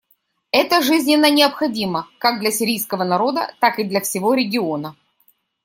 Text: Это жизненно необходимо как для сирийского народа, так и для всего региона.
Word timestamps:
Это 0.51 0.81
жизненно 0.81 1.29
необходимо 1.29 2.07
как 2.17 2.39
для 2.39 2.49
сирийского 2.51 3.03
народа, 3.03 3.53
так 3.59 3.77
и 3.77 3.83
для 3.83 4.01
всего 4.01 4.33
региона. 4.33 4.95